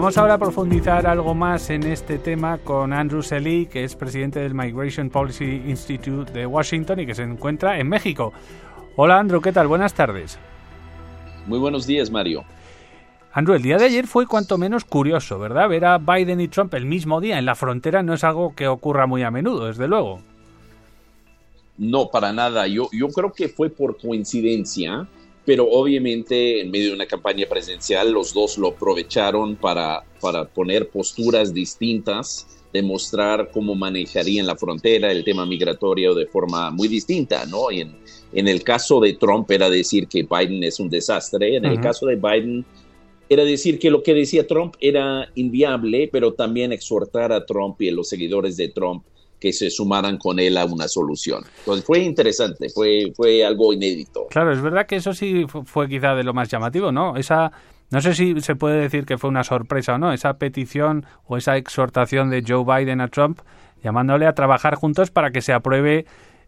Vamos 0.00 0.16
ahora 0.16 0.32
a 0.32 0.38
profundizar 0.38 1.06
algo 1.06 1.34
más 1.34 1.68
en 1.68 1.82
este 1.82 2.16
tema 2.16 2.56
con 2.56 2.94
Andrew 2.94 3.22
Selly, 3.22 3.66
que 3.66 3.84
es 3.84 3.94
presidente 3.94 4.40
del 4.40 4.54
Migration 4.54 5.10
Policy 5.10 5.64
Institute 5.66 6.32
de 6.32 6.46
Washington 6.46 7.00
y 7.00 7.04
que 7.04 7.14
se 7.14 7.22
encuentra 7.22 7.78
en 7.78 7.86
México. 7.86 8.32
Hola 8.96 9.18
Andrew, 9.18 9.42
¿qué 9.42 9.52
tal? 9.52 9.66
Buenas 9.66 9.92
tardes. 9.92 10.38
Muy 11.46 11.58
buenos 11.58 11.86
días, 11.86 12.10
Mario. 12.10 12.44
Andrew, 13.34 13.54
el 13.54 13.62
día 13.62 13.76
de 13.76 13.84
ayer 13.84 14.06
fue 14.06 14.26
cuanto 14.26 14.56
menos 14.56 14.86
curioso, 14.86 15.38
¿verdad? 15.38 15.68
Ver 15.68 15.84
a 15.84 15.98
Biden 15.98 16.40
y 16.40 16.48
Trump 16.48 16.72
el 16.72 16.86
mismo 16.86 17.20
día 17.20 17.38
en 17.38 17.44
la 17.44 17.54
frontera 17.54 18.02
no 18.02 18.14
es 18.14 18.24
algo 18.24 18.54
que 18.54 18.68
ocurra 18.68 19.06
muy 19.06 19.22
a 19.22 19.30
menudo, 19.30 19.66
desde 19.66 19.86
luego. 19.86 20.22
No, 21.76 22.08
para 22.10 22.32
nada. 22.32 22.66
Yo, 22.68 22.88
yo 22.90 23.08
creo 23.08 23.34
que 23.34 23.50
fue 23.50 23.68
por 23.68 23.98
coincidencia 23.98 25.06
pero 25.50 25.68
obviamente 25.68 26.60
en 26.60 26.70
medio 26.70 26.90
de 26.90 26.94
una 26.94 27.06
campaña 27.06 27.44
presidencial 27.48 28.12
los 28.12 28.32
dos 28.32 28.56
lo 28.56 28.68
aprovecharon 28.68 29.56
para, 29.56 30.04
para 30.20 30.44
poner 30.44 30.90
posturas 30.90 31.52
distintas, 31.52 32.46
demostrar 32.72 33.50
cómo 33.52 33.74
manejarían 33.74 34.46
la 34.46 34.54
frontera, 34.54 35.10
el 35.10 35.24
tema 35.24 35.44
migratorio 35.44 36.14
de 36.14 36.26
forma 36.26 36.70
muy 36.70 36.86
distinta, 36.86 37.46
¿no? 37.46 37.68
en, 37.72 37.96
en 38.32 38.46
el 38.46 38.62
caso 38.62 39.00
de 39.00 39.14
Trump 39.14 39.50
era 39.50 39.68
decir 39.68 40.06
que 40.06 40.22
Biden 40.22 40.62
es 40.62 40.78
un 40.78 40.88
desastre, 40.88 41.56
en 41.56 41.64
el 41.64 41.80
caso 41.80 42.06
de 42.06 42.14
Biden 42.14 42.64
era 43.28 43.42
decir 43.42 43.80
que 43.80 43.90
lo 43.90 44.04
que 44.04 44.14
decía 44.14 44.46
Trump 44.46 44.76
era 44.78 45.32
inviable, 45.34 46.08
pero 46.12 46.32
también 46.32 46.70
exhortar 46.72 47.32
a 47.32 47.44
Trump 47.44 47.82
y 47.82 47.88
a 47.88 47.92
los 47.92 48.08
seguidores 48.08 48.56
de 48.56 48.68
Trump 48.68 49.02
que 49.40 49.52
se 49.52 49.70
sumaran 49.70 50.18
con 50.18 50.38
él 50.38 50.56
a 50.56 50.64
una 50.64 50.86
solución. 50.86 51.44
Fue 51.84 52.00
interesante, 52.00 52.68
fue, 52.68 53.12
fue 53.16 53.44
algo 53.44 53.72
inédito. 53.72 54.26
Claro, 54.30 54.52
es 54.52 54.60
verdad 54.60 54.86
que 54.86 54.96
eso 54.96 55.14
sí 55.14 55.46
fue 55.64 55.88
quizá 55.88 56.14
de 56.14 56.24
lo 56.24 56.34
más 56.34 56.48
llamativo, 56.48 56.92
¿no? 56.92 57.16
Esa, 57.16 57.50
no 57.90 58.00
sé 58.00 58.14
si 58.14 58.40
se 58.40 58.54
puede 58.54 58.80
decir 58.80 59.06
que 59.06 59.18
fue 59.18 59.30
una 59.30 59.42
sorpresa 59.42 59.94
o 59.94 59.98
no, 59.98 60.12
esa 60.12 60.34
petición 60.34 61.06
o 61.26 61.36
esa 61.36 61.56
exhortación 61.56 62.30
de 62.30 62.44
Joe 62.46 62.64
Biden 62.64 63.00
a 63.00 63.08
Trump 63.08 63.40
llamándole 63.82 64.26
a 64.26 64.34
trabajar 64.34 64.74
juntos 64.74 65.10
para 65.10 65.30
que 65.30 65.40
se 65.40 65.52
apruebe 65.52 66.06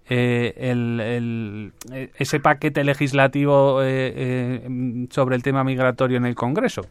eh, 0.08 0.54
el, 0.58 1.72
ese 2.18 2.40
paquete 2.40 2.84
legislativo 2.84 3.82
eh, 3.82 4.12
eh, 4.14 5.06
sobre 5.10 5.36
el 5.36 5.42
tema 5.42 5.64
migratorio 5.64 6.16
en 6.16 6.26
el 6.26 6.34
Congreso. 6.34 6.82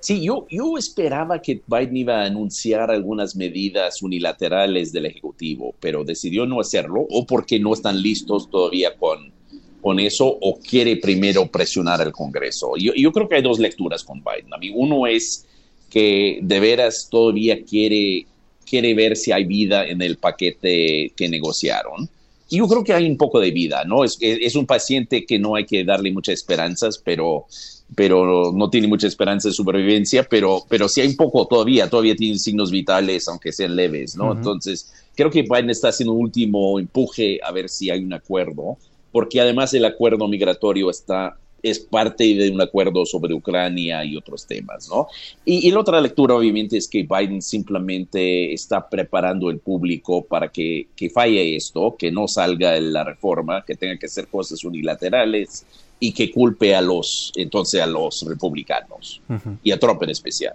Sí, 0.00 0.22
yo, 0.22 0.46
yo 0.50 0.76
esperaba 0.78 1.40
que 1.40 1.62
Biden 1.66 1.96
iba 1.96 2.20
a 2.20 2.26
anunciar 2.26 2.90
algunas 2.90 3.34
medidas 3.34 4.02
unilaterales 4.02 4.92
del 4.92 5.06
Ejecutivo, 5.06 5.74
pero 5.80 6.04
decidió 6.04 6.46
no 6.46 6.60
hacerlo, 6.60 7.06
o 7.10 7.26
porque 7.26 7.58
no 7.58 7.72
están 7.72 8.00
listos 8.00 8.48
todavía 8.50 8.94
con, 8.96 9.32
con 9.80 9.98
eso, 9.98 10.26
o 10.26 10.58
quiere 10.60 10.96
primero 10.96 11.46
presionar 11.46 12.00
al 12.00 12.12
Congreso. 12.12 12.72
Yo, 12.76 12.92
yo 12.94 13.10
creo 13.10 13.28
que 13.28 13.36
hay 13.36 13.42
dos 13.42 13.58
lecturas 13.58 14.04
con 14.04 14.22
Biden. 14.22 14.52
A 14.52 14.58
mí, 14.58 14.70
uno 14.74 15.06
es 15.06 15.46
que 15.90 16.38
de 16.42 16.60
veras 16.60 17.08
todavía 17.10 17.64
quiere, 17.64 18.26
quiere 18.68 18.94
ver 18.94 19.16
si 19.16 19.32
hay 19.32 19.44
vida 19.44 19.86
en 19.86 20.02
el 20.02 20.18
paquete 20.18 21.12
que 21.16 21.28
negociaron. 21.28 22.08
Y 22.48 22.58
yo 22.58 22.68
creo 22.68 22.84
que 22.84 22.92
hay 22.92 23.08
un 23.08 23.16
poco 23.16 23.40
de 23.40 23.50
vida, 23.50 23.84
¿no? 23.84 24.04
Es, 24.04 24.18
es 24.20 24.54
un 24.54 24.66
paciente 24.66 25.24
que 25.24 25.38
no 25.38 25.56
hay 25.56 25.64
que 25.64 25.82
darle 25.84 26.12
muchas 26.12 26.34
esperanzas, 26.34 27.00
pero 27.02 27.46
pero 27.94 28.52
no 28.52 28.68
tiene 28.68 28.88
mucha 28.88 29.06
esperanza 29.06 29.48
de 29.48 29.54
supervivencia, 29.54 30.24
pero, 30.28 30.64
pero 30.68 30.88
sí 30.88 31.00
hay 31.00 31.08
un 31.08 31.16
poco 31.16 31.46
todavía, 31.46 31.88
todavía 31.88 32.16
tiene 32.16 32.38
signos 32.38 32.70
vitales, 32.70 33.28
aunque 33.28 33.52
sean 33.52 33.76
leves, 33.76 34.16
¿no? 34.16 34.32
Entonces, 34.32 34.92
creo 35.14 35.30
que 35.30 35.42
Biden 35.42 35.70
está 35.70 35.88
haciendo 35.88 36.12
un 36.12 36.22
último 36.22 36.78
empuje 36.78 37.38
a 37.42 37.52
ver 37.52 37.68
si 37.68 37.90
hay 37.90 38.04
un 38.04 38.12
acuerdo, 38.12 38.76
porque 39.12 39.40
además 39.40 39.72
el 39.74 39.84
acuerdo 39.84 40.26
migratorio 40.28 40.90
está 40.90 41.36
es 41.62 41.80
parte 41.80 42.24
de 42.34 42.50
un 42.50 42.60
acuerdo 42.60 43.04
sobre 43.04 43.34
Ucrania 43.34 44.04
y 44.04 44.16
otros 44.16 44.46
temas, 44.46 44.88
¿no? 44.88 45.08
Y, 45.44 45.70
la 45.70 45.80
otra 45.80 46.00
lectura, 46.00 46.34
obviamente, 46.34 46.76
es 46.76 46.86
que 46.86 47.02
Biden 47.02 47.42
simplemente 47.42 48.52
está 48.52 48.88
preparando 48.88 49.50
el 49.50 49.58
público 49.58 50.24
para 50.24 50.48
que, 50.48 50.88
que 50.94 51.10
falle 51.10 51.56
esto, 51.56 51.96
que 51.98 52.10
no 52.10 52.28
salga 52.28 52.78
la 52.80 53.04
reforma, 53.04 53.64
que 53.64 53.74
tenga 53.74 53.98
que 53.98 54.06
hacer 54.06 54.28
cosas 54.28 54.62
unilaterales, 54.64 55.64
y 55.98 56.12
que 56.12 56.30
culpe 56.30 56.74
a 56.74 56.80
los 56.80 57.32
entonces 57.36 57.80
a 57.80 57.86
los 57.86 58.24
republicanos 58.28 59.20
y 59.62 59.72
a 59.72 59.78
Trump 59.78 60.02
en 60.02 60.10
especial. 60.10 60.54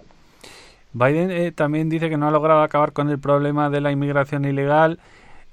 Biden 0.92 1.30
eh, 1.30 1.52
también 1.52 1.88
dice 1.88 2.10
que 2.10 2.16
no 2.16 2.28
ha 2.28 2.30
logrado 2.30 2.62
acabar 2.62 2.92
con 2.92 3.08
el 3.08 3.18
problema 3.18 3.70
de 3.70 3.80
la 3.80 3.90
inmigración 3.90 4.44
ilegal, 4.44 4.98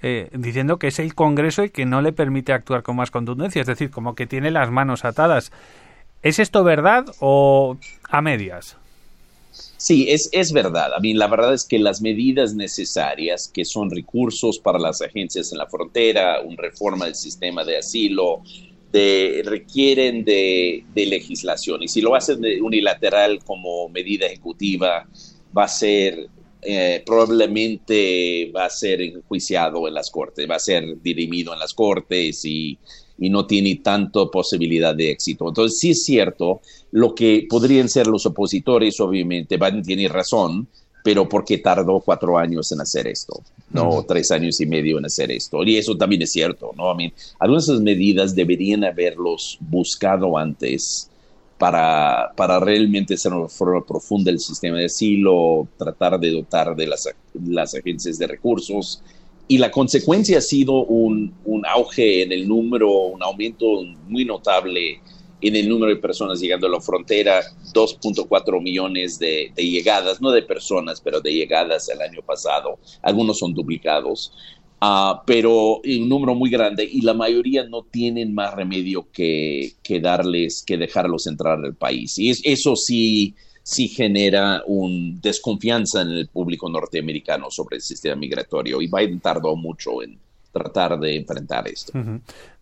eh, 0.01 0.29
diciendo 0.33 0.79
que 0.79 0.87
es 0.87 0.99
el 0.99 1.15
Congreso 1.15 1.63
el 1.63 1.71
que 1.71 1.85
no 1.85 2.01
le 2.01 2.13
permite 2.13 2.53
actuar 2.53 2.83
con 2.83 2.95
más 2.95 3.11
contundencia, 3.11 3.61
es 3.61 3.67
decir, 3.67 3.91
como 3.91 4.15
que 4.15 4.27
tiene 4.27 4.51
las 4.51 4.71
manos 4.71 5.05
atadas. 5.05 5.51
¿Es 6.21 6.39
esto 6.39 6.63
verdad 6.63 7.05
o 7.19 7.77
a 8.09 8.21
medias? 8.21 8.77
Sí, 9.51 10.09
es, 10.09 10.29
es 10.31 10.51
verdad. 10.51 10.93
A 10.93 10.99
mí 10.99 11.13
la 11.13 11.27
verdad 11.27 11.53
es 11.53 11.65
que 11.65 11.79
las 11.79 12.01
medidas 12.01 12.53
necesarias, 12.53 13.47
que 13.47 13.65
son 13.65 13.89
recursos 13.89 14.59
para 14.59 14.77
las 14.77 15.01
agencias 15.01 15.51
en 15.51 15.57
la 15.57 15.67
frontera, 15.67 16.41
una 16.41 16.57
reforma 16.57 17.05
del 17.05 17.15
sistema 17.15 17.63
de 17.63 17.77
asilo, 17.77 18.41
requieren 18.91 20.23
de, 20.23 20.83
legislación. 20.95 21.83
Y 21.83 21.88
si 21.88 22.01
lo 22.01 22.15
hacen 22.15 22.41
de 22.41 22.61
unilateral 22.61 23.39
como 23.43 23.89
medida 23.89 24.25
ejecutiva, 24.25 25.07
va 25.55 25.63
a 25.63 25.67
ser 25.67 26.27
eh, 26.61 27.03
probablemente 27.05 28.51
va 28.55 28.65
a 28.65 28.69
ser 28.69 29.01
enjuiciado 29.01 29.87
en 29.87 29.93
las 29.93 30.11
cortes, 30.11 30.49
va 30.49 30.55
a 30.55 30.59
ser 30.59 31.01
dirimido 31.01 31.53
en 31.53 31.59
las 31.59 31.73
cortes 31.73 32.43
y, 32.43 32.77
y, 33.17 33.29
no 33.29 33.45
tiene 33.45 33.75
tanta 33.83 34.25
posibilidad 34.25 34.93
de 34.93 35.11
éxito. 35.11 35.47
Entonces, 35.47 35.79
sí 35.79 35.91
es 35.91 36.03
cierto, 36.03 36.61
lo 36.91 37.15
que 37.15 37.47
podrían 37.49 37.87
ser 37.87 38.07
los 38.07 38.25
opositores, 38.25 38.99
obviamente, 38.99 39.57
Biden 39.57 39.83
tiene 39.83 40.07
razón, 40.09 40.67
pero 41.03 41.29
porque 41.29 41.59
tardó 41.59 42.01
cuatro 42.01 42.37
años 42.37 42.71
en 42.71 42.81
hacer 42.81 43.07
esto, 43.07 43.41
¿no? 43.71 44.03
Tres 44.07 44.31
años 44.31 44.59
y 44.59 44.65
medio 44.65 44.97
en 44.97 45.05
hacer 45.05 45.31
esto. 45.31 45.63
Y 45.63 45.77
eso 45.77 45.97
también 45.97 46.21
es 46.21 46.31
cierto, 46.31 46.71
¿no? 46.75 46.99
I 46.99 47.13
algunas 47.39 47.67
de 47.67 47.73
esas 47.73 47.83
medidas 47.83 48.35
deberían 48.35 48.83
haberlos 48.83 49.57
buscado 49.61 50.37
antes 50.37 51.09
para, 51.59 52.31
para 52.35 52.59
realmente 52.59 53.13
hacer 53.13 53.33
una 53.33 53.43
reforma 53.43 53.85
profunda 53.85 54.31
del 54.31 54.39
sistema 54.39 54.77
de 54.77 54.85
asilo, 54.85 55.67
tratar 55.77 56.17
de 56.17 56.31
dotar 56.31 56.73
de 56.75 56.87
las, 56.87 57.07
las 57.33 57.75
agencias 57.75 58.17
de 58.17 58.27
recursos. 58.27 59.03
Y 59.49 59.57
la 59.57 59.69
consecuencia 59.69 60.37
ha 60.37 60.41
sido 60.41 60.85
un, 60.85 61.33
un 61.43 61.65
auge 61.65 62.23
en 62.23 62.31
el 62.31 62.47
número, 62.47 62.89
un 62.89 63.21
aumento 63.21 63.83
muy 64.07 64.23
notable 64.23 65.01
en 65.41 65.55
el 65.55 65.69
número 65.69 65.93
de 65.93 66.01
personas 66.01 66.39
llegando 66.39 66.67
a 66.67 66.69
la 66.69 66.81
frontera, 66.81 67.41
2.4 67.73 68.61
millones 68.61 69.19
de, 69.19 69.51
llegadas, 69.55 70.21
no 70.21 70.31
de 70.31 70.41
personas, 70.41 70.99
pero 71.01 71.21
de 71.21 71.33
llegadas 71.33 71.87
el 71.89 72.01
año 72.01 72.21
pasado. 72.21 72.77
Algunos 73.01 73.39
son 73.39 73.53
duplicados, 73.53 74.33
uh, 74.81 75.19
pero 75.25 75.78
un 75.78 76.09
número 76.09 76.35
muy 76.35 76.50
grande 76.50 76.84
y 76.84 77.01
la 77.01 77.13
mayoría 77.13 77.63
no 77.63 77.84
tienen 77.84 78.34
más 78.34 78.53
remedio 78.53 79.07
que, 79.12 79.73
que 79.84 80.00
darles, 80.00 80.63
que 80.66 80.78
dejarlos 80.78 81.28
entrar 81.28 81.59
al 81.63 81.75
país. 81.75 82.17
Y 82.19 82.29
eso 82.29 82.75
sí, 82.75 83.35
sí 83.63 83.88
genera 83.88 84.63
un 84.66 85.19
desconfianza 85.22 86.01
en 86.01 86.09
el 86.09 86.28
público 86.28 86.69
norteamericano 86.69 87.50
sobre 87.50 87.78
el 87.78 87.81
sistema 87.81 88.16
migratorio 88.16 88.81
y 88.81 88.88
Biden 88.88 89.19
tardó 89.19 89.56
mucho 89.56 90.01
en 90.01 90.18
tratar 90.51 91.00
de 91.00 91.16
enfrentar 91.16 91.68
esto. 91.68 91.94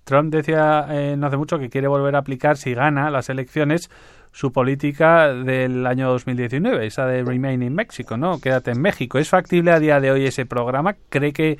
Trump 0.03 0.33
decía 0.33 0.88
eh, 0.89 1.16
no 1.17 1.27
hace 1.27 1.38
mucho 1.38 1.59
que 1.59 1.69
quiere 1.69 1.88
volver 1.88 2.16
a 2.16 2.19
aplicar, 2.19 2.57
si 2.57 2.73
gana 2.73 3.09
las 3.09 3.29
elecciones, 3.29 3.89
su 4.31 4.51
política 4.51 5.33
del 5.33 5.85
año 5.88 6.09
2019, 6.09 6.85
esa 6.85 7.06
de 7.07 7.23
Remain 7.23 7.63
in 7.63 7.73
Mexico, 7.73 8.17
¿no? 8.17 8.39
Quédate 8.39 8.72
en 8.72 8.81
México. 8.81 9.17
¿Es 9.17 9.29
factible 9.29 9.72
a 9.72 9.79
día 9.79 10.00
de 10.00 10.11
hoy 10.11 10.25
ese 10.25 10.45
programa? 10.45 10.95
¿Cree 11.09 11.33
que 11.33 11.57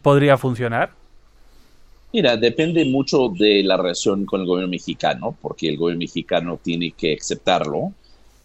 podría 0.00 0.38
funcionar? 0.38 0.92
Mira, 2.12 2.36
depende 2.36 2.84
mucho 2.84 3.30
de 3.30 3.62
la 3.62 3.76
relación 3.76 4.26
con 4.26 4.42
el 4.42 4.46
gobierno 4.46 4.70
mexicano, 4.70 5.34
porque 5.40 5.68
el 5.68 5.78
gobierno 5.78 6.00
mexicano 6.00 6.58
tiene 6.62 6.92
que 6.92 7.16
aceptarlo. 7.18 7.92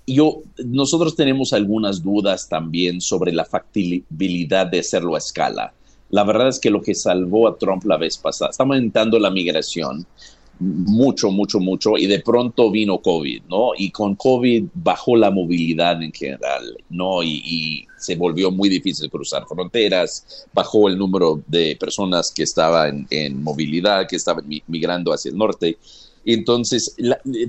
Yo, 0.06 0.42
nosotros 0.64 1.16
tenemos 1.18 1.52
algunas 1.52 2.02
dudas 2.02 2.48
también 2.48 3.02
sobre 3.02 3.34
la 3.34 3.44
factibilidad 3.44 4.68
de 4.68 4.80
hacerlo 4.80 5.16
a 5.16 5.18
escala. 5.18 5.74
La 6.10 6.24
verdad 6.24 6.48
es 6.48 6.60
que 6.60 6.70
lo 6.70 6.82
que 6.82 6.96
salvó 6.96 7.50
a 7.50 7.58
Trump 7.58 7.84
la 7.84 7.98
vez 7.98 8.18
pasada, 8.18 8.52
está 8.52 8.64
aumentando 8.64 9.20
la 9.20 9.30
migración 9.30 10.06
mucho, 10.59 11.31
mucho, 11.31 11.59
mucho, 11.59 11.98
y 11.98 12.07
de 12.07 12.19
pronto 12.19 12.71
vino 12.71 13.00
COVID, 13.00 13.44
¿no? 13.50 13.71
Y 13.77 13.92
con 13.92 14.15
COVID 14.15 14.65
bajó 14.74 15.15
la 15.15 15.31
movilidad 15.31 16.01
en 16.01 16.12
general, 16.12 16.77
¿no? 16.89 17.24
Y, 17.24 17.86
se 17.98 18.15
volvió 18.15 18.51
muy 18.51 18.69
difícil 18.69 19.09
cruzar 19.09 19.48
fronteras, 19.48 20.45
bajó 20.54 20.88
el 20.88 21.00
número 21.00 21.42
de 21.48 21.75
personas 21.80 22.31
que 22.31 22.44
estaban 22.44 23.07
en 23.09 23.42
movilidad, 23.42 24.07
que 24.07 24.18
estaban 24.18 24.45
migrando 24.68 25.12
hacia 25.12 25.31
el 25.31 25.38
norte. 25.38 25.80
Entonces, 26.24 26.95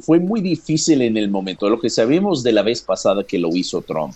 fue 0.00 0.20
muy 0.20 0.40
difícil 0.40 1.02
en 1.02 1.18
el 1.18 1.30
momento. 1.30 1.68
Lo 1.68 1.78
que 1.78 1.90
sabemos 1.90 2.42
de 2.42 2.52
la 2.52 2.62
vez 2.62 2.80
pasada 2.80 3.24
que 3.24 3.38
lo 3.38 3.54
hizo 3.54 3.82
Trump, 3.82 4.14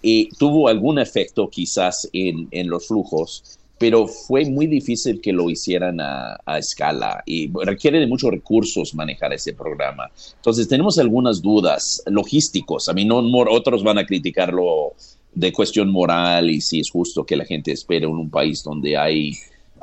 y 0.00 0.30
tuvo 0.30 0.68
algún 0.68 0.98
efecto 0.98 1.50
quizás 1.50 2.08
en, 2.12 2.48
en 2.52 2.70
los 2.70 2.86
flujos, 2.86 3.58
pero 3.78 4.06
fue 4.06 4.44
muy 4.46 4.66
difícil 4.66 5.20
que 5.20 5.32
lo 5.32 5.50
hicieran 5.50 6.00
a, 6.00 6.58
escala 6.58 7.22
y 7.26 7.50
requiere 7.64 8.00
de 8.00 8.06
muchos 8.06 8.30
recursos 8.30 8.94
manejar 8.94 9.32
ese 9.32 9.52
programa. 9.52 10.10
Entonces 10.36 10.66
tenemos 10.68 10.98
algunas 10.98 11.42
dudas 11.42 12.02
logísticos. 12.06 12.88
A 12.88 12.94
mí 12.94 13.04
no 13.04 13.18
otros 13.50 13.84
van 13.84 13.98
a 13.98 14.06
criticarlo 14.06 14.94
de 15.34 15.52
cuestión 15.52 15.90
moral 15.90 16.48
y 16.48 16.62
si 16.62 16.80
es 16.80 16.90
justo 16.90 17.24
que 17.24 17.36
la 17.36 17.44
gente 17.44 17.72
espere 17.72 18.06
en 18.06 18.12
un 18.12 18.30
país 18.30 18.62
donde 18.62 18.96
hay 18.96 19.32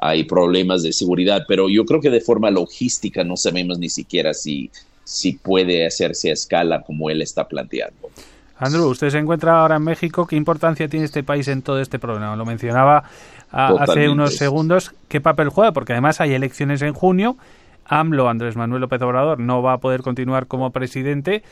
hay 0.04 0.26
problemas 0.26 0.84
de 0.84 0.92
seguridad, 0.92 1.46
pero 1.48 1.70
yo 1.70 1.86
creo 1.86 2.02
que 2.02 2.10
de 2.10 2.20
forma 2.20 2.52
logística 2.52 3.24
no 3.24 3.38
sabemos 3.38 3.80
ni 3.80 3.88
siquiera 3.88 4.34
si, 4.34 4.70
si 5.06 5.32
puede 5.32 5.86
hacerse 5.86 6.30
a 6.30 6.34
escala 6.34 6.82
como 6.82 7.10
él 7.10 7.22
está 7.22 7.48
planteando. 7.48 8.12
Andrew, 8.58 8.88
usted 8.88 9.10
se 9.10 9.18
encuentra 9.18 9.60
ahora 9.60 9.78
en 9.78 9.84
México. 9.84 10.28
¿Qué 10.28 10.36
importancia 10.36 10.88
tiene 10.88 11.06
este 11.06 11.24
país 11.24 11.48
en 11.48 11.62
todo 11.62 11.80
este 11.80 12.00
problema? 12.00 12.36
Lo 12.36 12.46
mencionaba 12.46 13.04
hace 13.52 14.10
unos 14.10 14.36
segundos. 14.36 14.94
¿Qué 15.08 15.22
papel 15.22 15.50
juega? 15.50 15.72
Porque 15.72 15.94
además 15.94 16.22
hay 16.22 16.34
elecciones 16.34 16.82
en 16.82 16.94
junio. 16.94 17.38
AMLO, 17.86 18.30
Andrés 18.30 18.56
Manuel 18.56 18.82
López 18.82 19.02
Obrador, 19.02 19.40
no 19.40 19.62
va 19.62 19.74
a 19.74 19.78
poder 19.80 20.02
continuar 20.02 20.48
como 20.48 20.72
presidente 20.72 21.44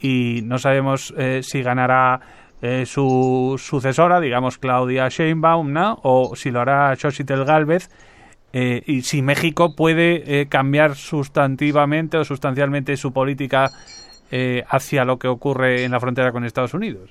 y 0.00 0.40
no 0.44 0.58
sabemos 0.58 1.14
eh, 1.16 1.40
si 1.42 1.62
ganará 1.62 2.20
eh, 2.62 2.84
su 2.86 3.56
sucesora, 3.58 4.20
digamos 4.20 4.58
Claudia 4.58 5.08
Sheinbaum, 5.08 5.72
¿no? 5.72 6.00
o 6.02 6.34
si 6.36 6.50
lo 6.50 6.60
hará 6.60 6.94
Xochitl 6.96 7.44
Galvez. 7.44 7.90
Eh, 8.52 8.82
y 8.86 9.02
si 9.02 9.20
México 9.20 9.74
puede 9.76 10.46
cambiar 10.48 10.94
sustantivamente 10.94 12.16
o 12.16 12.24
sustancialmente 12.24 12.96
su 12.96 13.12
política 13.12 13.70
hacia 14.68 15.04
lo 15.04 15.18
que 15.18 15.28
ocurre 15.28 15.84
en 15.84 15.92
la 15.92 16.00
frontera 16.00 16.32
con 16.32 16.44
Estados 16.44 16.74
Unidos. 16.74 17.10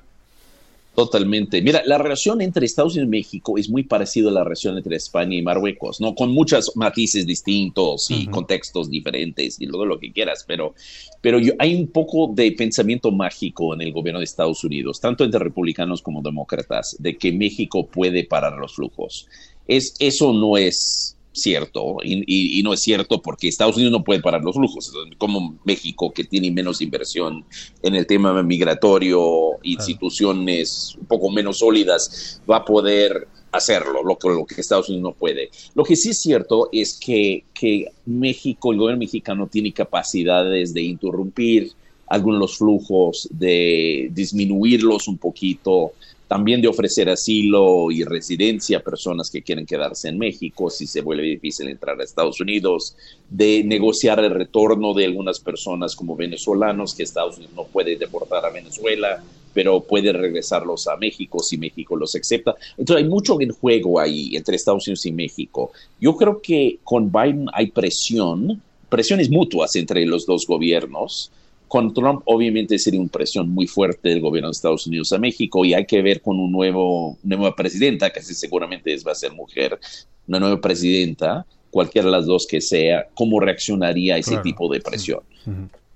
Totalmente. 0.96 1.62
Mira, 1.62 1.82
la 1.86 1.98
relación 1.98 2.42
entre 2.42 2.66
Estados 2.66 2.94
Unidos 2.94 3.08
y 3.08 3.12
México 3.12 3.58
es 3.58 3.70
muy 3.70 3.84
parecida 3.84 4.30
a 4.30 4.32
la 4.32 4.46
relación 4.46 4.78
entre 4.78 4.96
España 4.96 5.36
y 5.36 5.42
Marruecos, 5.42 6.00
¿no? 6.00 6.16
Con 6.16 6.32
muchos 6.32 6.72
matices 6.76 7.28
distintos 7.28 8.10
y 8.10 8.28
contextos 8.28 8.90
diferentes 8.90 9.60
y 9.60 9.68
todo 9.68 9.86
lo 9.86 10.00
que 10.00 10.14
quieras, 10.14 10.46
pero, 10.48 10.74
pero 11.20 11.40
hay 11.60 11.76
un 11.76 11.88
poco 11.88 12.32
de 12.34 12.54
pensamiento 12.54 13.12
mágico 13.12 13.74
en 13.74 13.82
el 13.82 13.92
gobierno 13.92 14.20
de 14.20 14.26
Estados 14.26 14.64
Unidos, 14.64 15.02
tanto 15.02 15.26
entre 15.26 15.42
republicanos 15.42 16.02
como 16.02 16.22
demócratas, 16.22 16.96
de 16.98 17.18
que 17.18 17.34
México 17.34 17.86
puede 17.86 18.24
parar 18.24 18.54
los 18.54 18.76
flujos. 18.76 19.28
Es, 19.68 19.96
eso 20.00 20.32
no 20.32 20.56
es 20.56 21.15
cierto, 21.36 21.98
y, 22.04 22.62
no 22.64 22.74
es 22.74 22.82
cierto 22.82 23.22
porque 23.22 23.48
Estados 23.48 23.76
Unidos 23.76 23.92
no 23.92 24.04
puede 24.04 24.22
parar 24.22 24.44
los 24.44 24.56
lujos, 24.56 24.92
como 25.18 25.58
México, 25.64 26.12
que 26.12 26.24
tiene 26.24 26.52
menos 26.52 26.82
inversión 26.82 27.46
en 27.84 27.96
el 27.96 28.08
tema 28.08 28.42
migratorio, 28.42 29.60
instituciones 29.64 30.96
un 31.00 31.06
poco 31.06 31.30
menos 31.30 31.60
sólidas, 31.60 32.42
va 32.50 32.58
a 32.58 32.66
poder 32.66 33.28
hacerlo, 33.52 34.04
lo 34.04 34.18
que, 34.18 34.30
lo 34.30 34.46
que 34.46 34.60
Estados 34.60 34.90
Unidos 34.90 35.04
no 35.04 35.14
puede. 35.14 35.50
Lo 35.74 35.84
que 35.84 35.96
sí 35.96 36.10
es 36.10 36.20
cierto 36.20 36.70
es 36.72 36.98
que, 36.98 37.46
que 37.54 37.92
México, 38.06 38.72
el 38.72 38.80
gobierno 38.80 39.00
mexicano 39.00 39.48
tiene 39.48 39.72
capacidades 39.72 40.74
de 40.74 40.82
interrumpir 40.82 41.72
algunos 42.08 42.38
de 42.38 42.42
los 42.42 42.58
flujos, 42.58 43.28
de 43.32 44.10
disminuirlos 44.12 45.08
un 45.08 45.18
poquito, 45.18 45.94
también 46.28 46.62
de 46.62 46.68
ofrecer 46.68 47.10
asilo 47.10 47.92
y 47.92 48.04
residencia 48.04 48.78
a 48.78 48.82
personas 48.82 49.30
que 49.30 49.44
quieren 49.44 49.66
quedarse 49.66 50.10
en 50.10 50.18
México 50.18 50.70
si 50.70 50.88
se 50.88 51.02
vuelve 51.02 51.24
difícil 51.24 51.68
entrar 51.68 52.00
a 52.00 52.04
Estados 52.04 52.42
Unidos, 52.42 52.96
de 53.30 53.64
negociar 53.64 54.20
el 54.20 54.32
retorno 54.32 54.94
de 54.94 55.06
algunas 55.06 55.40
personas 55.40 55.96
como 55.96 56.16
venezolanos 56.16 56.96
que 56.96 57.04
Estados 57.04 57.38
Unidos 57.38 57.56
no 57.56 57.66
puede 57.66 57.96
deportar 57.96 58.46
a 58.46 58.50
Venezuela, 58.50 59.24
pero 59.54 59.80
puede 59.82 60.12
regresarlos 60.12 60.88
a 60.88 60.98
México 60.98 61.40
si 61.40 61.58
México 61.58 61.96
los 61.96 62.16
acepta. 62.16 62.56
Entonces 62.78 63.04
hay 63.04 63.10
mucho 63.10 63.40
en 63.40 63.52
juego 63.52 64.00
ahí 64.00 64.36
entre 64.36 64.56
Estados 64.56 64.88
Unidos 64.88 65.06
y 65.06 65.12
México. 65.12 65.72
Yo 66.02 66.16
creo 66.16 66.42
que 66.42 66.80
con 66.84 67.12
Biden 67.12 67.48
hay 67.54 67.68
presión, 67.68 68.62
presiones 68.90 69.30
mutuas 69.30 69.76
entre 69.76 70.06
los 70.06 70.26
dos 70.26 70.46
gobiernos 70.48 71.32
con 71.76 71.94
Trump 71.94 72.22
obviamente 72.24 72.80
sería 72.80 73.02
una 73.02 73.12
presión 73.12 73.50
muy 73.50 73.68
fuerte 73.68 74.08
del 74.08 74.22
gobierno 74.22 74.48
de 74.48 74.54
Estados 74.54 74.88
Unidos 74.88 75.12
a 75.12 75.18
México 75.18 75.66
y 75.66 75.74
hay 75.74 75.86
que 75.86 76.02
ver 76.02 76.22
con 76.22 76.40
un 76.40 76.50
nuevo, 76.50 77.18
una 77.22 77.36
nueva 77.36 77.54
presidenta, 77.54 78.12
que 78.12 78.22
seguramente 78.22 78.96
va 79.06 79.12
a 79.12 79.16
ser 79.16 79.34
mujer, 79.34 79.78
una 80.26 80.40
nueva 80.40 80.62
presidenta, 80.62 81.46
cualquiera 81.70 82.06
de 82.06 82.14
las 82.14 82.28
dos 82.28 82.48
que 82.48 82.62
sea, 82.62 83.10
cómo 83.14 83.42
reaccionaría 83.42 84.16
a 84.16 84.20
ese 84.20 84.38
tipo 84.38 84.72
de 84.72 84.80
presión. 84.80 85.20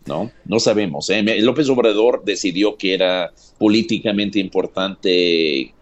¿no? 0.05 0.29
No 0.43 0.59
sabemos. 0.59 1.09
¿eh? 1.11 1.23
López 1.39 1.69
Obrador 1.69 2.23
decidió 2.25 2.75
que 2.75 2.93
era 2.93 3.31
políticamente 3.57 4.37
importante 4.37 5.73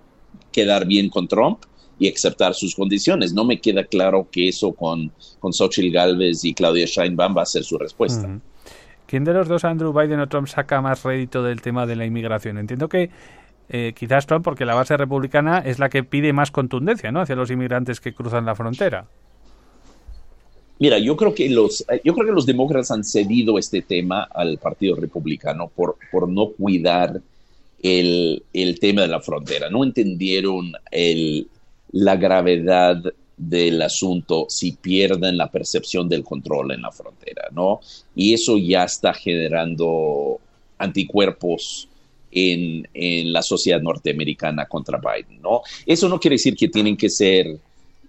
quedar 0.51 0.85
bien 0.85 1.09
con 1.09 1.27
Trump 1.27 1.63
y 1.97 2.07
aceptar 2.07 2.53
sus 2.53 2.75
condiciones. 2.75 3.33
No 3.33 3.45
me 3.45 3.59
queda 3.59 3.83
claro 3.83 4.27
que 4.31 4.49
eso 4.49 4.73
con, 4.73 5.11
con 5.39 5.53
Xochitl 5.53 5.89
Galvez 5.89 6.45
y 6.45 6.53
Claudia 6.53 6.85
Sheinbaum 6.85 7.35
va 7.35 7.41
a 7.41 7.47
ser 7.47 7.63
su 7.63 7.79
respuesta. 7.79 8.39
¿Quién 9.07 9.23
de 9.23 9.33
los 9.33 9.47
dos, 9.47 9.63
Andrew 9.63 9.93
Biden 9.93 10.19
o 10.19 10.27
Trump, 10.27 10.47
saca 10.47 10.81
más 10.81 11.03
rédito 11.03 11.41
del 11.41 11.61
tema 11.61 11.85
de 11.85 11.95
la 11.95 12.05
inmigración? 12.05 12.57
Entiendo 12.57 12.89
que 12.89 13.09
eh, 13.69 13.93
quizás 13.97 14.27
Trump, 14.27 14.43
porque 14.43 14.65
la 14.65 14.75
base 14.75 14.95
republicana 14.97 15.59
es 15.59 15.79
la 15.79 15.89
que 15.89 16.03
pide 16.03 16.33
más 16.33 16.51
contundencia 16.51 17.11
¿no? 17.11 17.21
hacia 17.21 17.35
los 17.35 17.49
inmigrantes 17.49 18.01
que 18.01 18.13
cruzan 18.13 18.45
la 18.45 18.53
frontera. 18.55 19.07
Mira, 20.79 20.99
yo 20.99 21.17
creo 21.17 21.33
que 21.33 21.49
los, 21.49 21.85
yo 22.03 22.13
creo 22.13 22.27
que 22.27 22.33
los 22.33 22.45
demócratas 22.45 22.91
han 22.91 23.03
cedido 23.03 23.57
este 23.57 23.81
tema 23.81 24.23
al 24.23 24.57
Partido 24.59 24.95
Republicano 24.95 25.71
por, 25.73 25.97
por 26.11 26.29
no 26.29 26.49
cuidar 26.51 27.19
el, 27.81 28.43
el 28.53 28.79
tema 28.79 29.01
de 29.01 29.07
la 29.07 29.21
frontera. 29.21 29.69
No 29.69 29.83
entendieron 29.83 30.73
el, 30.91 31.47
la 31.91 32.15
gravedad 32.15 33.01
del 33.37 33.81
asunto 33.83 34.47
si 34.49 34.71
pierden 34.71 35.37
la 35.37 35.51
percepción 35.51 36.09
del 36.09 36.23
control 36.23 36.71
en 36.71 36.81
la 36.81 36.91
frontera, 36.91 37.43
¿no? 37.51 37.79
Y 38.15 38.33
eso 38.33 38.57
ya 38.57 38.83
está 38.83 39.13
generando 39.13 40.39
anticuerpos 40.79 41.87
en, 42.31 42.87
en, 42.93 43.31
la 43.31 43.43
sociedad 43.43 43.79
norteamericana 43.79 44.65
contra 44.65 44.99
Biden, 44.99 45.41
¿no? 45.41 45.61
Eso 45.85 46.09
no 46.09 46.19
quiere 46.19 46.35
decir 46.35 46.55
que 46.55 46.67
tienen 46.67 46.97
que 46.97 47.09
ser 47.09 47.57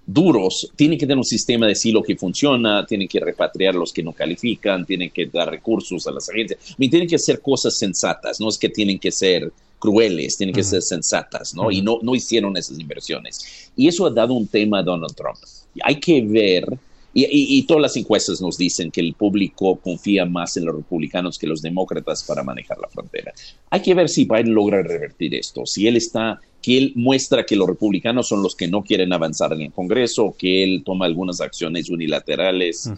duros, 0.06 0.72
tienen 0.74 0.98
que 0.98 1.04
tener 1.04 1.18
un 1.18 1.24
sistema 1.24 1.66
de 1.66 1.72
asilo 1.72 2.02
que 2.02 2.16
funciona, 2.16 2.86
tienen 2.86 3.06
que 3.06 3.20
repatriar 3.20 3.74
los 3.74 3.92
que 3.92 4.02
no 4.02 4.14
califican, 4.14 4.86
tienen 4.86 5.10
que 5.10 5.26
dar 5.26 5.50
recursos 5.50 6.06
a 6.06 6.10
las 6.10 6.30
agencias, 6.30 6.74
tienen 6.78 7.06
que 7.06 7.16
hacer 7.16 7.42
cosas 7.42 7.76
sensatas, 7.76 8.40
no 8.40 8.48
es 8.48 8.56
que 8.56 8.70
tienen 8.70 8.98
que 8.98 9.12
ser 9.12 9.52
crueles, 9.78 10.36
tienen 10.36 10.54
que 10.54 10.64
ser 10.64 10.82
sensatas, 10.82 11.54
¿no? 11.54 11.70
Y 11.70 11.82
no, 11.82 11.98
no 12.02 12.14
hicieron 12.14 12.56
esas 12.56 12.78
inversiones. 12.78 13.70
Y 13.76 13.88
eso 13.88 14.06
ha 14.06 14.10
dado 14.10 14.34
un 14.34 14.46
tema 14.46 14.80
a 14.80 14.82
Donald 14.82 15.14
Trump. 15.14 15.38
Hay 15.82 16.00
que 16.00 16.20
ver, 16.22 16.78
y, 17.14 17.62
todas 17.62 17.82
las 17.82 17.96
encuestas 17.96 18.40
nos 18.40 18.58
dicen 18.58 18.90
que 18.90 19.00
el 19.00 19.14
público 19.14 19.76
confía 19.76 20.24
más 20.24 20.56
en 20.56 20.66
los 20.66 20.74
republicanos 20.74 21.38
que 21.38 21.46
los 21.46 21.62
demócratas 21.62 22.22
para 22.24 22.42
manejar 22.42 22.78
la 22.78 22.88
frontera. 22.88 23.32
Hay 23.70 23.82
que 23.82 23.94
ver 23.94 24.08
si 24.08 24.24
Biden 24.24 24.54
logra 24.54 24.82
revertir 24.82 25.34
esto, 25.34 25.66
si 25.66 25.86
él 25.86 25.96
está, 25.96 26.40
que 26.62 26.76
él 26.76 26.92
muestra 26.96 27.46
que 27.46 27.56
los 27.56 27.68
republicanos 27.68 28.28
son 28.28 28.42
los 28.42 28.54
que 28.56 28.68
no 28.68 28.82
quieren 28.82 29.12
avanzar 29.12 29.52
en 29.52 29.62
el 29.62 29.72
Congreso, 29.72 30.34
que 30.36 30.64
él 30.64 30.82
toma 30.84 31.06
algunas 31.06 31.40
acciones 31.40 31.88
unilaterales 31.88 32.90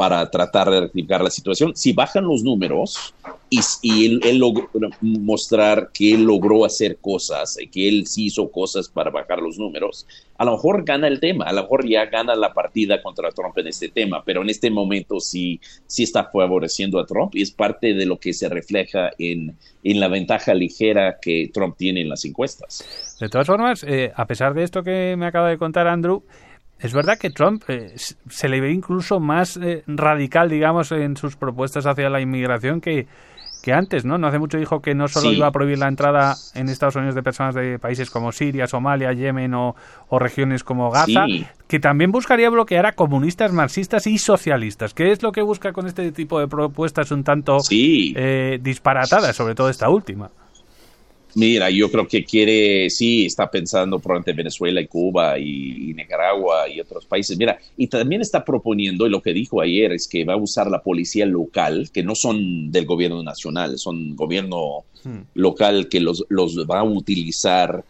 para 0.00 0.30
tratar 0.30 0.70
de 0.70 0.80
rectificar 0.80 1.22
la 1.22 1.28
situación. 1.28 1.72
Si 1.76 1.92
bajan 1.92 2.24
los 2.24 2.42
números 2.42 3.14
y, 3.50 4.06
él, 4.06 4.38
logró 4.38 4.70
mostrar 5.02 5.90
que 5.92 6.14
él 6.14 6.22
logró 6.22 6.64
hacer 6.64 6.96
cosas, 6.96 7.58
que 7.70 7.86
él 7.86 8.06
sí 8.06 8.26
hizo 8.26 8.50
cosas 8.50 8.88
para 8.88 9.10
bajar 9.10 9.40
los 9.40 9.58
números, 9.58 10.06
a 10.38 10.46
lo 10.46 10.52
mejor 10.52 10.84
gana 10.84 11.06
el 11.06 11.20
tema, 11.20 11.44
a 11.44 11.52
lo 11.52 11.60
mejor 11.62 11.86
ya 11.86 12.06
gana 12.06 12.34
la 12.34 12.54
partida 12.54 13.02
contra 13.02 13.30
Trump 13.30 13.58
en 13.58 13.66
este 13.66 13.88
tema, 13.88 14.22
pero 14.24 14.40
en 14.40 14.48
este 14.48 14.70
momento 14.70 15.20
sí, 15.20 15.60
sí 15.86 16.04
está 16.04 16.24
favoreciendo 16.32 16.98
a 16.98 17.04
Trump 17.04 17.34
y 17.34 17.42
es 17.42 17.50
parte 17.50 17.92
de 17.92 18.06
lo 18.06 18.18
que 18.18 18.32
se 18.32 18.48
refleja 18.48 19.10
en, 19.18 19.54
en 19.84 20.00
la 20.00 20.08
ventaja 20.08 20.54
ligera 20.54 21.18
que 21.20 21.50
Trump 21.52 21.76
tiene 21.76 22.00
en 22.00 22.08
las 22.08 22.24
encuestas. 22.24 23.16
De 23.20 23.28
todas 23.28 23.46
formas, 23.46 23.84
eh, 23.86 24.12
a 24.16 24.26
pesar 24.26 24.54
de 24.54 24.62
esto 24.62 24.82
que 24.82 25.14
me 25.18 25.26
acaba 25.26 25.50
de 25.50 25.58
contar 25.58 25.88
Andrew, 25.88 26.22
es 26.80 26.92
verdad 26.92 27.18
que 27.18 27.30
Trump 27.30 27.62
eh, 27.68 27.94
se 27.96 28.48
le 28.48 28.60
ve 28.60 28.72
incluso 28.72 29.20
más 29.20 29.56
eh, 29.56 29.82
radical, 29.86 30.48
digamos, 30.48 30.92
en 30.92 31.16
sus 31.16 31.36
propuestas 31.36 31.86
hacia 31.86 32.08
la 32.08 32.20
inmigración 32.20 32.80
que, 32.80 33.06
que 33.62 33.72
antes, 33.72 34.04
¿no? 34.04 34.16
No 34.16 34.26
hace 34.26 34.38
mucho 34.38 34.58
dijo 34.58 34.80
que 34.80 34.94
no 34.94 35.06
solo 35.06 35.30
iba 35.30 35.46
a 35.46 35.52
prohibir 35.52 35.78
la 35.78 35.88
entrada 35.88 36.36
en 36.54 36.68
Estados 36.68 36.96
Unidos 36.96 37.14
de 37.14 37.22
personas 37.22 37.54
de 37.54 37.78
países 37.78 38.10
como 38.10 38.32
Siria, 38.32 38.66
Somalia, 38.66 39.12
Yemen 39.12 39.52
o, 39.54 39.74
regiones 40.18 40.64
como 40.64 40.90
Gaza, 40.90 41.26
que 41.68 41.80
también 41.80 42.12
buscaría 42.12 42.48
bloquear 42.48 42.86
a 42.86 42.92
comunistas, 42.92 43.52
marxistas 43.52 44.06
y 44.06 44.18
socialistas. 44.18 44.94
¿Qué 44.94 45.12
es 45.12 45.22
lo 45.22 45.32
que 45.32 45.42
busca 45.42 45.72
con 45.72 45.86
este 45.86 46.12
tipo 46.12 46.40
de 46.40 46.48
propuestas 46.48 47.10
un 47.10 47.24
tanto 47.24 47.58
eh, 47.70 48.58
disparatadas, 48.60 49.36
sobre 49.36 49.54
todo 49.54 49.68
esta 49.68 49.88
última? 49.90 50.30
Mira, 51.34 51.70
yo 51.70 51.90
creo 51.90 52.08
que 52.08 52.24
quiere, 52.24 52.90
sí, 52.90 53.26
está 53.26 53.50
pensando 53.50 53.98
probablemente 53.98 54.32
Venezuela 54.32 54.80
y 54.80 54.86
Cuba 54.86 55.38
y, 55.38 55.94
Nicaragua 55.94 56.68
y 56.68 56.80
otros 56.80 57.04
países. 57.06 57.36
Mira, 57.36 57.58
y 57.76 57.86
también 57.86 58.20
está 58.20 58.44
proponiendo, 58.44 59.06
y 59.06 59.10
lo 59.10 59.22
que 59.22 59.32
dijo 59.32 59.60
ayer 59.60 59.92
es 59.92 60.08
que 60.08 60.24
va 60.24 60.34
a 60.34 60.38
usar 60.38 60.70
la 60.70 60.82
policía 60.82 61.26
local, 61.26 61.90
que 61.92 62.02
no 62.02 62.14
son 62.14 62.72
del 62.72 62.86
gobierno 62.86 63.22
nacional, 63.22 63.78
son 63.78 64.16
gobierno 64.16 64.84
hmm. 65.04 65.18
local 65.34 65.88
que 65.88 66.00
los, 66.00 66.24
los 66.28 66.58
va 66.68 66.80
a 66.80 66.84
utilizar 66.84 67.84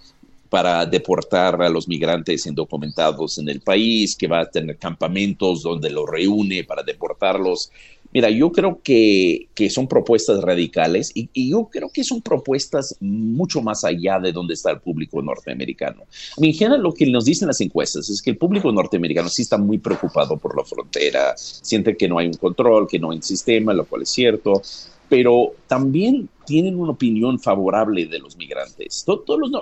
para 0.50 0.84
deportar 0.84 1.62
a 1.62 1.68
los 1.70 1.86
migrantes 1.86 2.44
indocumentados 2.44 3.38
en 3.38 3.48
el 3.48 3.60
país, 3.60 4.16
que 4.16 4.26
va 4.26 4.40
a 4.40 4.50
tener 4.50 4.76
campamentos 4.76 5.62
donde 5.62 5.90
los 5.90 6.10
reúne 6.10 6.64
para 6.64 6.82
deportarlos. 6.82 7.70
Mira, 8.12 8.28
yo 8.30 8.50
creo 8.50 8.80
que, 8.82 9.46
son 9.70 9.86
propuestas 9.86 10.42
radicales 10.42 11.12
y, 11.14 11.28
yo 11.50 11.68
creo 11.70 11.90
que 11.92 12.02
son 12.02 12.22
propuestas 12.22 12.96
mucho 13.00 13.60
más 13.60 13.84
allá 13.84 14.18
de 14.18 14.32
donde 14.32 14.54
está 14.54 14.70
el 14.70 14.80
público 14.80 15.22
norteamericano. 15.22 16.02
en 16.38 16.52
general, 16.52 16.82
lo 16.82 16.92
que 16.92 17.06
nos 17.06 17.24
dicen 17.24 17.48
las 17.48 17.60
encuestas 17.60 18.08
es 18.10 18.20
que 18.22 18.30
el 18.30 18.36
público 18.36 18.72
norteamericano 18.72 19.28
sí 19.28 19.42
está 19.42 19.58
muy 19.58 19.78
preocupado 19.78 20.36
por 20.38 20.56
la 20.56 20.64
frontera, 20.64 21.34
siente 21.36 21.96
que 21.96 22.08
no 22.08 22.18
hay 22.18 22.26
un 22.26 22.34
control, 22.34 22.88
que 22.88 22.98
no 22.98 23.10
hay 23.10 23.18
un 23.18 23.22
sistema, 23.22 23.72
lo 23.72 23.84
cual 23.84 24.02
es 24.02 24.10
cierto, 24.10 24.60
pero 25.08 25.54
también 25.66 26.28
tienen 26.46 26.78
una 26.78 26.92
opinión 26.92 27.38
favorable 27.38 28.06
de 28.06 28.18
los 28.18 28.36
migrantes. 28.36 29.04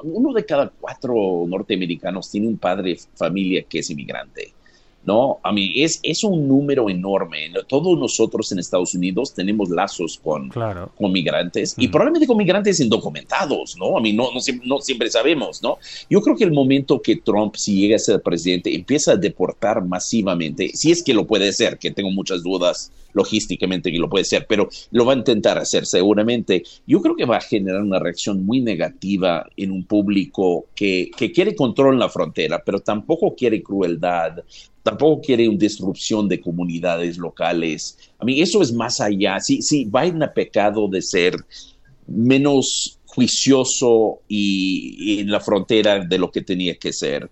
uno 0.05 0.33
de 0.33 0.45
cada 0.45 0.69
cuatro 0.69 1.45
norteamericanos 1.47 2.31
tiene 2.31 2.49
un 2.49 2.59
padre 2.59 2.99
familia 3.15 3.63
que 3.63 3.81
es 3.81 3.91
inmigrante. 3.91 4.48
¿No? 5.09 5.41
A 5.43 5.53
mí 5.53 5.73
es, 5.77 6.01
es 6.03 6.23
un 6.23 6.47
número 6.47 6.91
enorme. 6.91 7.51
Todos 7.67 7.99
nosotros 7.99 8.53
en 8.53 8.59
Estados 8.59 8.95
Unidos 8.95 9.33
tenemos 9.33 9.71
lazos 9.71 10.21
con, 10.23 10.51
con 10.51 11.13
migrantes 11.13 11.75
y 11.79 11.89
probablemente 11.89 12.27
con 12.27 12.37
migrantes 12.37 12.79
indocumentados, 12.79 13.75
¿no? 13.79 13.97
A 13.97 14.03
mí 14.03 14.13
no, 14.13 14.25
no, 14.35 14.41
no, 14.65 14.81
siempre 14.81 15.09
sabemos, 15.11 15.63
¿no? 15.63 15.79
Yo 16.11 16.21
creo 16.21 16.37
que 16.37 16.45
el 16.45 16.53
momento 16.53 17.01
que 17.01 17.17
Trump, 17.17 17.55
si 17.57 17.81
llega 17.81 17.97
a 17.97 17.99
ser 17.99 18.21
presidente, 18.21 18.75
empieza 18.75 19.13
a 19.13 19.17
deportar 19.17 19.83
masivamente, 19.83 20.73
si 20.75 20.91
es 20.91 21.03
que 21.03 21.15
lo 21.15 21.27
puede 21.27 21.55
ser, 21.55 21.79
que 21.79 21.91
tengo 21.91 22.11
muchas 22.11 22.43
dudas 22.43 22.93
logísticamente 23.15 23.91
que 23.91 23.99
lo 23.99 24.11
puede 24.11 24.25
ser, 24.25 24.47
pero 24.47 24.69
lo 24.91 25.07
va 25.07 25.15
a 25.15 25.17
intentar 25.17 25.59
hacer 25.59 25.87
seguramente. 25.87 26.63
Yo 26.87 27.01
creo 27.01 27.17
que 27.17 27.25
va 27.25 27.39
a 27.39 27.41
generar 27.41 27.83
una 27.83 27.99
reacción 27.99 28.45
muy 28.45 28.61
negativa 28.61 29.47
en 29.57 29.71
un 29.71 29.85
público 29.85 30.67
que, 30.75 31.11
que 31.17 31.33
quiere 31.33 31.57
control 31.57 31.95
en 31.95 32.01
la 32.01 32.11
frontera, 32.11 32.63
pero 32.65 32.81
tampoco 32.81 33.35
quiere 33.35 33.63
crueldad, 33.63 34.45
tampoco 34.83 35.23
quiere 35.23 35.49
una 35.49 35.59
disrupción 35.59 36.29
de 36.29 36.41
comunidades 36.41 37.19
locales. 37.19 37.99
A 38.19 38.25
mí 38.25 38.41
eso 38.41 38.63
es 38.63 38.73
más 38.73 39.01
allá. 39.01 39.41
Sí, 39.41 39.63
sí, 39.63 39.85
Biden 39.85 40.23
ha 40.23 40.33
pecado 40.33 40.89
de 40.89 41.03
ser 41.03 41.37
menos 42.07 42.99
juicioso 43.07 44.21
y, 44.29 45.21
en 45.21 45.31
la 45.31 45.41
frontera 45.41 46.05
de 46.05 46.19
lo 46.19 46.31
que 46.31 46.43
tenía 46.43 46.77
que 46.77 46.93
ser. 46.93 47.31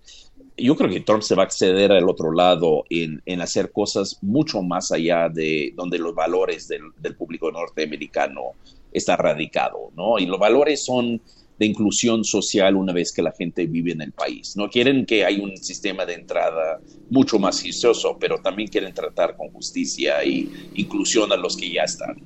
Yo 0.57 0.75
creo 0.75 0.89
que 0.89 1.01
Trump 1.01 1.21
se 1.21 1.35
va 1.35 1.43
a 1.43 1.45
acceder 1.45 1.91
al 1.91 2.09
otro 2.09 2.31
lado 2.31 2.83
en, 2.89 3.21
hacer 3.41 3.71
cosas 3.71 4.17
mucho 4.21 4.61
más 4.63 4.91
allá 4.91 5.29
de 5.29 5.71
donde 5.75 5.99
los 5.99 6.15
valores 6.15 6.67
del, 6.67 6.81
del 6.99 7.15
público 7.15 7.51
norteamericano 7.51 8.53
está 8.91 9.15
radicado, 9.15 9.91
¿no? 9.95 10.17
Y 10.17 10.25
los 10.25 10.39
valores 10.39 10.83
son 10.83 11.21
de 11.57 11.65
inclusión 11.65 12.23
social 12.23 12.75
una 12.75 12.93
vez 12.93 13.11
que 13.11 13.21
la 13.21 13.31
gente 13.31 13.65
vive 13.65 13.91
en 13.91 14.01
el 14.01 14.11
país. 14.11 14.55
No 14.55 14.69
quieren 14.69 15.05
que 15.05 15.25
haya 15.25 15.43
un 15.43 15.57
sistema 15.57 16.05
de 16.05 16.13
entrada 16.13 16.79
mucho 17.09 17.39
más 17.39 17.61
juicioso, 17.61 18.17
pero 18.19 18.37
también 18.37 18.69
quieren 18.69 18.93
tratar 18.93 19.35
con 19.35 19.49
justicia 19.49 20.23
y 20.23 20.49
inclusión 20.75 21.31
a 21.31 21.37
los 21.37 21.57
que 21.57 21.71
ya 21.71 21.83
están. 21.83 22.17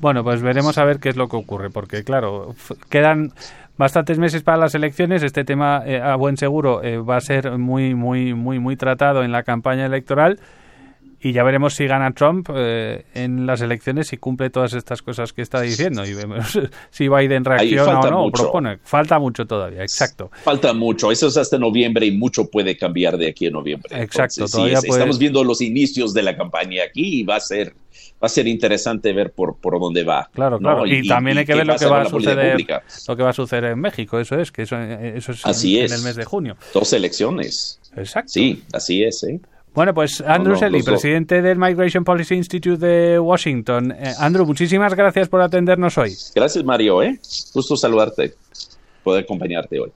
Bueno, 0.00 0.24
pues 0.24 0.42
veremos 0.42 0.78
a 0.78 0.84
ver 0.84 1.00
qué 1.00 1.08
es 1.10 1.16
lo 1.16 1.28
que 1.28 1.36
ocurre, 1.36 1.70
porque 1.70 2.02
claro, 2.02 2.54
quedan 2.88 3.32
bastantes 3.76 4.18
meses 4.18 4.42
para 4.42 4.58
las 4.58 4.74
elecciones. 4.74 5.22
Este 5.22 5.44
tema, 5.44 5.82
eh, 5.86 6.00
a 6.00 6.16
buen 6.16 6.36
seguro, 6.36 6.82
eh, 6.82 6.98
va 6.98 7.16
a 7.16 7.20
ser 7.20 7.58
muy, 7.58 7.94
muy, 7.94 8.34
muy, 8.34 8.58
muy 8.58 8.76
tratado 8.76 9.22
en 9.22 9.32
la 9.32 9.42
campaña 9.42 9.86
electoral 9.86 10.38
y 11.22 11.32
ya 11.32 11.44
veremos 11.44 11.74
si 11.74 11.86
gana 11.86 12.12
Trump 12.12 12.48
eh, 12.54 13.04
en 13.14 13.46
las 13.46 13.60
elecciones 13.60 14.12
y 14.12 14.16
cumple 14.16 14.50
todas 14.50 14.74
estas 14.74 15.02
cosas 15.02 15.32
que 15.32 15.42
está 15.42 15.60
diciendo 15.60 16.04
y 16.04 16.14
vemos 16.14 16.58
si 16.90 17.08
Biden 17.08 17.44
reacciona 17.44 18.00
o 18.00 18.10
no 18.10 18.30
propone. 18.32 18.78
Falta 18.82 19.18
mucho 19.18 19.46
todavía, 19.46 19.82
exacto. 19.82 20.30
Falta 20.42 20.72
mucho, 20.72 21.12
eso 21.12 21.28
es 21.28 21.36
hasta 21.36 21.58
noviembre 21.58 22.06
y 22.06 22.10
mucho 22.10 22.50
puede 22.50 22.76
cambiar 22.76 23.16
de 23.16 23.28
aquí 23.28 23.46
a 23.46 23.50
noviembre. 23.50 24.02
Exacto, 24.02 24.46
todavía 24.46 24.78
Estamos 24.78 25.18
viendo 25.18 25.44
los 25.44 25.60
inicios 25.60 26.12
de 26.12 26.22
la 26.22 26.36
campaña 26.36 26.82
aquí 26.84 27.20
y 27.20 27.22
va 27.22 27.36
a 27.36 27.40
ser 27.40 27.74
va 28.22 28.26
a 28.26 28.28
ser 28.28 28.46
interesante 28.46 29.12
ver 29.12 29.32
por, 29.32 29.56
por 29.56 29.78
dónde 29.80 30.04
va. 30.04 30.30
Claro, 30.32 30.58
claro. 30.58 30.86
Y, 30.86 31.06
también 31.06 31.38
hay 31.38 31.44
que 31.44 31.54
ver 31.54 31.66
lo 31.66 31.76
que 31.76 31.86
va 31.86 32.02
a 32.02 32.08
suceder 32.08 32.64
lo 33.08 33.16
que 33.16 33.22
va 33.22 33.30
a 33.30 33.32
suceder 33.32 33.64
en 33.64 33.80
México, 33.80 34.18
eso 34.20 34.38
es, 34.38 34.52
que 34.52 34.62
eso, 34.62 34.76
eso 34.80 35.32
es, 35.32 35.44
así 35.44 35.78
en, 35.78 35.86
es. 35.86 35.92
el 35.92 36.02
mes 36.02 36.16
de 36.16 36.24
junio. 36.24 36.56
Dos 36.72 36.92
elecciones. 36.92 37.80
Exacto. 37.96 38.32
Sí, 38.32 38.62
así 38.72 39.02
es, 39.02 39.22
¿eh? 39.24 39.40
Bueno, 39.74 39.94
pues 39.94 40.20
Andrew 40.20 40.54
Selly, 40.54 40.82
presidente 40.82 41.40
del 41.40 41.56
Migration 41.58 42.04
Policy 42.04 42.34
Institute 42.34 42.76
de 42.76 43.18
Washington. 43.18 43.92
Eh, 43.92 44.12
Andrew, 44.18 44.44
muchísimas 44.44 44.94
gracias 44.94 45.28
por 45.28 45.40
atendernos 45.40 45.96
hoy. 45.96 46.14
Gracias, 46.34 46.62
Mario. 46.62 47.02
¿eh? 47.02 47.18
Gusto 47.54 47.76
saludarte, 47.76 48.34
poder 49.02 49.24
acompañarte 49.24 49.80
hoy. 49.80 49.90